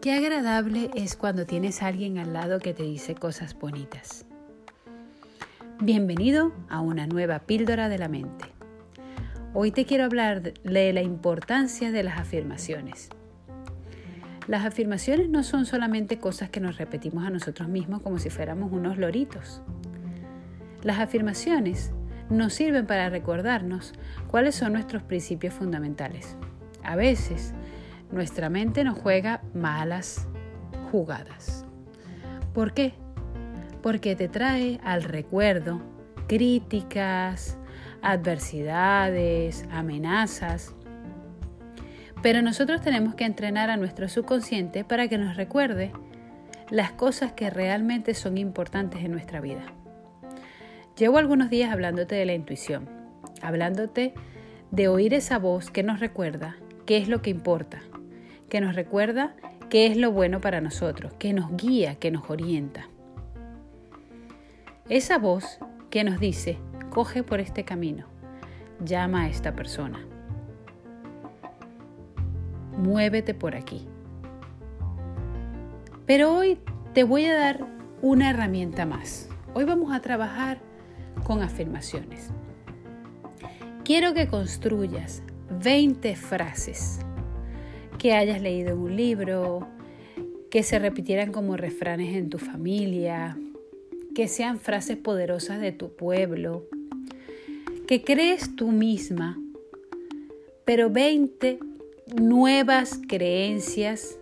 Qué 0.00 0.12
agradable 0.12 0.92
es 0.94 1.16
cuando 1.16 1.44
tienes 1.44 1.82
a 1.82 1.88
alguien 1.88 2.18
al 2.18 2.32
lado 2.32 2.60
que 2.60 2.72
te 2.72 2.84
dice 2.84 3.16
cosas 3.16 3.58
bonitas. 3.58 4.26
Bienvenido 5.80 6.52
a 6.68 6.80
una 6.80 7.08
nueva 7.08 7.40
píldora 7.40 7.88
de 7.88 7.98
la 7.98 8.06
mente. 8.06 8.44
Hoy 9.54 9.72
te 9.72 9.86
quiero 9.86 10.04
hablar 10.04 10.52
de 10.52 10.92
la 10.92 11.02
importancia 11.02 11.90
de 11.90 12.04
las 12.04 12.16
afirmaciones. 12.20 13.08
Las 14.46 14.64
afirmaciones 14.64 15.30
no 15.30 15.42
son 15.42 15.66
solamente 15.66 16.20
cosas 16.20 16.48
que 16.48 16.60
nos 16.60 16.78
repetimos 16.78 17.26
a 17.26 17.30
nosotros 17.30 17.68
mismos 17.68 18.00
como 18.00 18.20
si 18.20 18.30
fuéramos 18.30 18.70
unos 18.70 18.98
loritos. 18.98 19.62
Las 20.84 21.00
afirmaciones 21.00 21.90
nos 22.30 22.54
sirven 22.54 22.86
para 22.86 23.10
recordarnos 23.10 23.94
cuáles 24.28 24.54
son 24.54 24.74
nuestros 24.74 25.02
principios 25.02 25.54
fundamentales. 25.54 26.36
A 26.84 26.94
veces 26.94 27.52
nuestra 28.10 28.48
mente 28.48 28.84
nos 28.84 28.98
juega 28.98 29.42
malas 29.54 30.26
jugadas. 30.90 31.64
¿Por 32.54 32.72
qué? 32.72 32.94
Porque 33.82 34.16
te 34.16 34.28
trae 34.28 34.80
al 34.82 35.02
recuerdo 35.02 35.80
críticas, 36.26 37.58
adversidades, 38.02 39.66
amenazas. 39.70 40.74
Pero 42.22 42.42
nosotros 42.42 42.80
tenemos 42.80 43.14
que 43.14 43.24
entrenar 43.24 43.70
a 43.70 43.76
nuestro 43.76 44.08
subconsciente 44.08 44.84
para 44.84 45.08
que 45.08 45.18
nos 45.18 45.36
recuerde 45.36 45.92
las 46.70 46.92
cosas 46.92 47.32
que 47.32 47.50
realmente 47.50 48.14
son 48.14 48.38
importantes 48.38 49.04
en 49.04 49.12
nuestra 49.12 49.40
vida. 49.40 49.62
Llevo 50.96 51.18
algunos 51.18 51.48
días 51.48 51.70
hablándote 51.70 52.16
de 52.16 52.26
la 52.26 52.34
intuición, 52.34 52.88
hablándote 53.40 54.14
de 54.70 54.88
oír 54.88 55.14
esa 55.14 55.38
voz 55.38 55.70
que 55.70 55.82
nos 55.82 56.00
recuerda 56.00 56.56
qué 56.86 56.98
es 56.98 57.08
lo 57.08 57.22
que 57.22 57.30
importa, 57.30 57.82
que 58.48 58.60
nos 58.60 58.74
recuerda 58.74 59.34
qué 59.68 59.86
es 59.86 59.96
lo 59.96 60.12
bueno 60.12 60.40
para 60.40 60.60
nosotros, 60.60 61.12
que 61.18 61.32
nos 61.32 61.56
guía, 61.56 61.96
que 61.96 62.10
nos 62.10 62.30
orienta. 62.30 62.88
Esa 64.88 65.18
voz 65.18 65.58
que 65.90 66.04
nos 66.04 66.18
dice, 66.18 66.58
coge 66.90 67.22
por 67.22 67.40
este 67.40 67.64
camino, 67.64 68.06
llama 68.84 69.24
a 69.24 69.28
esta 69.28 69.54
persona, 69.54 70.00
muévete 72.76 73.34
por 73.34 73.54
aquí. 73.54 73.86
Pero 76.06 76.34
hoy 76.34 76.58
te 76.94 77.04
voy 77.04 77.26
a 77.26 77.36
dar 77.36 77.66
una 78.00 78.30
herramienta 78.30 78.86
más. 78.86 79.28
Hoy 79.52 79.64
vamos 79.64 79.92
a 79.92 80.00
trabajar 80.00 80.58
con 81.24 81.42
afirmaciones. 81.42 82.30
Quiero 83.84 84.14
que 84.14 84.28
construyas 84.28 85.22
20 85.62 86.16
frases 86.16 87.00
que 87.98 88.12
hayas 88.12 88.40
leído 88.40 88.70
en 88.70 88.78
un 88.78 88.96
libro, 88.96 89.66
que 90.50 90.62
se 90.62 90.78
repitieran 90.78 91.32
como 91.32 91.56
refranes 91.56 92.16
en 92.16 92.30
tu 92.30 92.38
familia, 92.38 93.36
que 94.14 94.28
sean 94.28 94.58
frases 94.58 94.96
poderosas 94.96 95.60
de 95.60 95.72
tu 95.72 95.94
pueblo, 95.94 96.64
que 97.86 98.02
crees 98.02 98.54
tú 98.56 98.68
misma, 98.68 99.38
pero 100.64 100.90
20 100.90 101.58
nuevas 102.20 103.00
creencias 103.08 104.18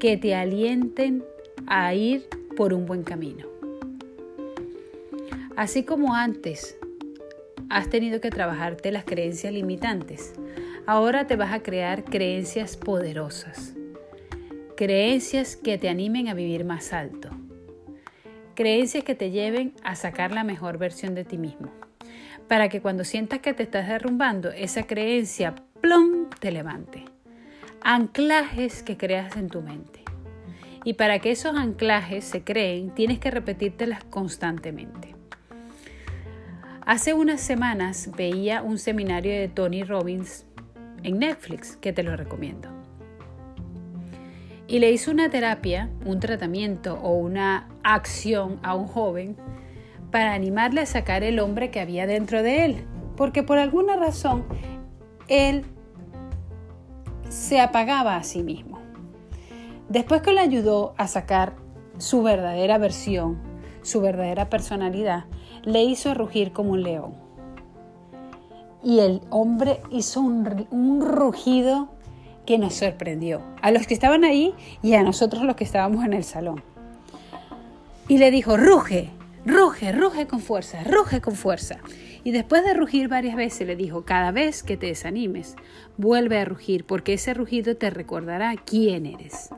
que 0.00 0.16
te 0.16 0.34
alienten 0.34 1.24
a 1.66 1.94
ir 1.94 2.26
por 2.56 2.72
un 2.72 2.86
buen 2.86 3.02
camino. 3.02 3.46
Así 5.56 5.82
como 5.82 6.14
antes 6.14 6.76
has 7.68 7.90
tenido 7.90 8.20
que 8.20 8.30
trabajarte 8.30 8.92
las 8.92 9.04
creencias 9.04 9.52
limitantes, 9.52 10.32
Ahora 10.88 11.26
te 11.26 11.36
vas 11.36 11.52
a 11.52 11.62
crear 11.62 12.02
creencias 12.02 12.78
poderosas, 12.78 13.74
creencias 14.74 15.54
que 15.54 15.76
te 15.76 15.90
animen 15.90 16.28
a 16.28 16.32
vivir 16.32 16.64
más 16.64 16.94
alto, 16.94 17.28
creencias 18.54 19.04
que 19.04 19.14
te 19.14 19.30
lleven 19.30 19.74
a 19.84 19.96
sacar 19.96 20.32
la 20.32 20.44
mejor 20.44 20.78
versión 20.78 21.14
de 21.14 21.26
ti 21.26 21.36
mismo, 21.36 21.70
para 22.48 22.70
que 22.70 22.80
cuando 22.80 23.04
sientas 23.04 23.40
que 23.40 23.52
te 23.52 23.64
estás 23.64 23.86
derrumbando, 23.86 24.50
esa 24.50 24.84
creencia, 24.84 25.56
plom, 25.82 26.30
te 26.40 26.52
levante. 26.52 27.04
Anclajes 27.82 28.82
que 28.82 28.96
creas 28.96 29.36
en 29.36 29.50
tu 29.50 29.60
mente. 29.60 30.00
Y 30.84 30.94
para 30.94 31.18
que 31.18 31.32
esos 31.32 31.54
anclajes 31.54 32.24
se 32.24 32.44
creen, 32.44 32.94
tienes 32.94 33.18
que 33.18 33.30
repetírtelas 33.30 34.04
constantemente. 34.04 35.14
Hace 36.86 37.12
unas 37.12 37.42
semanas 37.42 38.08
veía 38.16 38.62
un 38.62 38.78
seminario 38.78 39.32
de 39.32 39.48
Tony 39.48 39.84
Robbins 39.84 40.46
en 41.02 41.18
Netflix, 41.18 41.76
que 41.76 41.92
te 41.92 42.02
lo 42.02 42.16
recomiendo. 42.16 42.68
Y 44.66 44.80
le 44.80 44.90
hizo 44.90 45.10
una 45.10 45.30
terapia, 45.30 45.88
un 46.04 46.20
tratamiento 46.20 46.94
o 47.02 47.14
una 47.14 47.68
acción 47.82 48.58
a 48.62 48.74
un 48.74 48.86
joven 48.86 49.36
para 50.10 50.34
animarle 50.34 50.82
a 50.82 50.86
sacar 50.86 51.22
el 51.22 51.38
hombre 51.40 51.70
que 51.70 51.80
había 51.80 52.06
dentro 52.06 52.42
de 52.42 52.64
él, 52.64 52.84
porque 53.16 53.42
por 53.42 53.58
alguna 53.58 53.96
razón 53.96 54.44
él 55.28 55.64
se 57.28 57.60
apagaba 57.60 58.16
a 58.16 58.24
sí 58.24 58.42
mismo. 58.42 58.78
Después 59.88 60.20
que 60.22 60.32
le 60.32 60.40
ayudó 60.40 60.94
a 60.98 61.08
sacar 61.08 61.56
su 61.96 62.22
verdadera 62.22 62.78
versión, 62.78 63.38
su 63.82 64.00
verdadera 64.00 64.50
personalidad, 64.50 65.24
le 65.62 65.82
hizo 65.82 66.12
rugir 66.14 66.52
como 66.52 66.72
un 66.72 66.82
león 66.82 67.27
y 68.82 69.00
el 69.00 69.20
hombre 69.30 69.80
hizo 69.90 70.20
un, 70.20 71.00
rugido 71.00 71.88
que 72.46 72.58
nos 72.58 72.74
sorprendió, 72.74 73.42
a 73.60 73.70
los 73.70 73.86
que 73.86 73.94
estaban 73.94 74.24
ahí 74.24 74.54
y 74.82 74.94
a 74.94 75.02
nosotros 75.02 75.42
los 75.42 75.56
que 75.56 75.64
estábamos 75.64 76.04
en 76.04 76.14
el 76.14 76.24
salón. 76.24 76.62
Y 78.08 78.18
le 78.18 78.30
dijo, 78.30 78.56
ruge, 78.56 79.10
ruge, 79.44 79.92
ruge 79.92 80.26
con 80.26 80.40
fuerza, 80.40 80.82
ruge 80.84 81.20
con 81.20 81.34
fuerza. 81.34 81.78
Y 82.24 82.30
después 82.30 82.64
de 82.64 82.74
rugir 82.74 83.08
varias 83.08 83.36
veces 83.36 83.66
le 83.66 83.76
dijo, 83.76 84.04
cada 84.04 84.32
vez 84.32 84.62
que 84.62 84.76
te 84.76 84.86
desanimes, 84.86 85.56
vuelve 85.96 86.38
a 86.38 86.44
rugir, 86.44 86.84
porque 86.84 87.14
ese 87.14 87.34
rugido 87.34 87.76
te 87.76 87.90
recordará 87.90 88.54
quién 88.56 89.06
eres. 89.06 89.50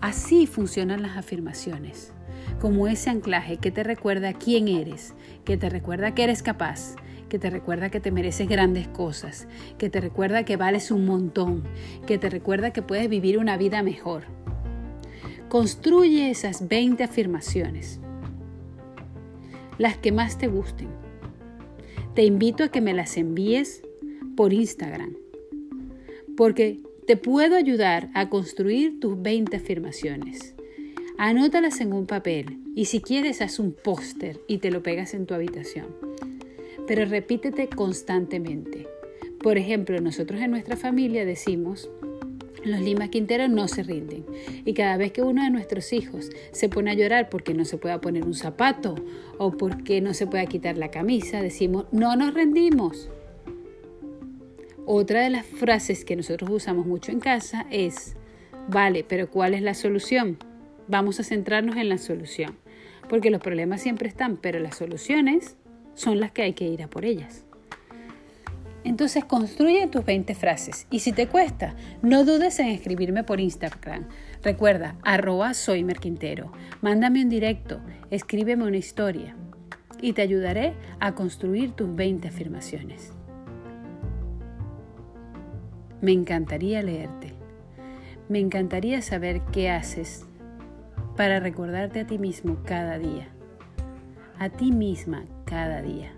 Así 0.00 0.46
funcionan 0.46 1.02
las 1.02 1.16
afirmaciones, 1.16 2.12
como 2.60 2.86
ese 2.86 3.10
anclaje 3.10 3.56
que 3.56 3.70
te 3.70 3.82
recuerda 3.82 4.32
quién 4.32 4.68
eres, 4.68 5.14
que 5.44 5.56
te 5.56 5.70
recuerda 5.70 6.14
que 6.14 6.24
eres 6.24 6.42
capaz, 6.42 6.94
que 7.28 7.38
te 7.38 7.50
recuerda 7.50 7.90
que 7.90 8.00
te 8.00 8.10
mereces 8.10 8.48
grandes 8.48 8.88
cosas, 8.88 9.46
que 9.76 9.90
te 9.90 10.00
recuerda 10.00 10.44
que 10.44 10.56
vales 10.56 10.90
un 10.90 11.04
montón, 11.04 11.62
que 12.06 12.18
te 12.18 12.30
recuerda 12.30 12.72
que 12.72 12.82
puedes 12.82 13.08
vivir 13.08 13.38
una 13.38 13.56
vida 13.56 13.82
mejor. 13.82 14.24
Construye 15.48 16.30
esas 16.30 16.68
20 16.68 17.04
afirmaciones, 17.04 18.00
las 19.78 19.96
que 19.96 20.12
más 20.12 20.38
te 20.38 20.48
gusten. 20.48 20.88
Te 22.14 22.24
invito 22.24 22.64
a 22.64 22.68
que 22.68 22.80
me 22.80 22.94
las 22.94 23.16
envíes 23.16 23.82
por 24.36 24.52
Instagram, 24.52 25.16
porque 26.36 26.80
te 27.06 27.16
puedo 27.16 27.56
ayudar 27.56 28.10
a 28.14 28.28
construir 28.28 29.00
tus 29.00 29.20
20 29.20 29.56
afirmaciones. 29.56 30.54
Anótalas 31.16 31.80
en 31.80 31.92
un 31.92 32.06
papel 32.06 32.58
y 32.76 32.84
si 32.84 33.00
quieres 33.00 33.42
haz 33.42 33.58
un 33.58 33.72
póster 33.72 34.40
y 34.46 34.58
te 34.58 34.70
lo 34.70 34.82
pegas 34.82 35.14
en 35.14 35.26
tu 35.26 35.34
habitación 35.34 35.86
pero 36.88 37.04
repítete 37.04 37.68
constantemente. 37.68 38.88
Por 39.42 39.58
ejemplo, 39.58 40.00
nosotros 40.00 40.40
en 40.40 40.50
nuestra 40.50 40.74
familia 40.74 41.26
decimos, 41.26 41.90
los 42.64 42.80
Lima 42.80 43.08
Quinteros 43.08 43.50
no 43.50 43.68
se 43.68 43.82
rinden. 43.82 44.24
Y 44.64 44.72
cada 44.72 44.96
vez 44.96 45.12
que 45.12 45.22
uno 45.22 45.44
de 45.44 45.50
nuestros 45.50 45.92
hijos 45.92 46.30
se 46.50 46.68
pone 46.70 46.90
a 46.90 46.94
llorar 46.94 47.28
porque 47.28 47.52
no 47.52 47.66
se 47.66 47.76
pueda 47.76 48.00
poner 48.00 48.24
un 48.24 48.34
zapato 48.34 48.94
o 49.36 49.52
porque 49.52 50.00
no 50.00 50.14
se 50.14 50.26
pueda 50.26 50.46
quitar 50.46 50.78
la 50.78 50.90
camisa, 50.90 51.42
decimos, 51.42 51.84
no 51.92 52.16
nos 52.16 52.32
rendimos. 52.32 53.10
Otra 54.86 55.20
de 55.20 55.30
las 55.30 55.44
frases 55.44 56.06
que 56.06 56.16
nosotros 56.16 56.50
usamos 56.50 56.86
mucho 56.86 57.12
en 57.12 57.20
casa 57.20 57.66
es, 57.70 58.16
vale, 58.68 59.04
pero 59.06 59.30
¿cuál 59.30 59.52
es 59.52 59.60
la 59.60 59.74
solución? 59.74 60.38
Vamos 60.88 61.20
a 61.20 61.24
centrarnos 61.24 61.76
en 61.76 61.90
la 61.90 61.98
solución. 61.98 62.56
Porque 63.10 63.30
los 63.30 63.42
problemas 63.42 63.82
siempre 63.82 64.08
están, 64.08 64.38
pero 64.38 64.58
las 64.58 64.76
soluciones 64.76 65.56
son 65.98 66.20
las 66.20 66.30
que 66.30 66.42
hay 66.42 66.52
que 66.52 66.68
ir 66.68 66.82
a 66.82 66.88
por 66.88 67.04
ellas. 67.04 67.44
Entonces 68.84 69.24
construye 69.24 69.86
tus 69.88 70.04
20 70.04 70.34
frases 70.34 70.86
y 70.90 71.00
si 71.00 71.12
te 71.12 71.26
cuesta, 71.26 71.74
no 72.00 72.24
dudes 72.24 72.58
en 72.60 72.68
escribirme 72.68 73.24
por 73.24 73.40
Instagram. 73.40 74.06
Recuerda, 74.42 74.96
arroba 75.02 75.52
soy 75.52 75.82
Merquintero. 75.82 76.52
Mándame 76.80 77.22
un 77.22 77.28
directo, 77.28 77.80
escríbeme 78.10 78.64
una 78.64 78.76
historia 78.76 79.34
y 80.00 80.12
te 80.12 80.22
ayudaré 80.22 80.74
a 81.00 81.14
construir 81.14 81.72
tus 81.72 81.94
20 81.94 82.28
afirmaciones. 82.28 83.12
Me 86.00 86.12
encantaría 86.12 86.80
leerte. 86.82 87.34
Me 88.28 88.38
encantaría 88.38 89.02
saber 89.02 89.42
qué 89.52 89.70
haces 89.70 90.26
para 91.16 91.40
recordarte 91.40 92.00
a 92.00 92.06
ti 92.06 92.18
mismo 92.18 92.58
cada 92.64 92.98
día, 92.98 93.28
a 94.38 94.48
ti 94.48 94.72
misma 94.72 95.24
cada 95.44 95.82
día 95.82 96.12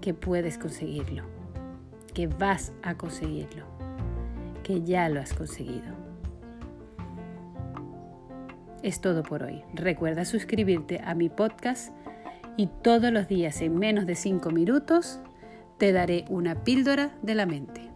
que 0.00 0.14
puedes 0.14 0.58
conseguirlo, 0.58 1.24
que 2.14 2.26
vas 2.26 2.72
a 2.82 2.96
conseguirlo, 2.96 3.64
que 4.62 4.82
ya 4.82 5.08
lo 5.08 5.20
has 5.20 5.32
conseguido. 5.34 6.00
es 8.82 9.00
todo 9.00 9.22
por 9.22 9.42
hoy. 9.42 9.62
Recuerda 9.74 10.24
suscribirte 10.24 11.00
a 11.04 11.14
mi 11.14 11.28
podcast 11.28 11.92
y 12.56 12.68
todos 12.82 13.12
los 13.12 13.28
días 13.28 13.60
en 13.60 13.78
menos 13.78 14.06
de 14.06 14.14
5 14.14 14.50
minutos 14.50 15.20
te 15.78 15.92
daré 15.92 16.24
una 16.28 16.64
píldora 16.64 17.10
de 17.22 17.34
la 17.34 17.46
mente. 17.46 17.89